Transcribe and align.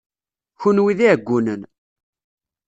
Kenwi 0.59 0.93
d 0.97 0.99
iɛeggunen. 1.05 1.61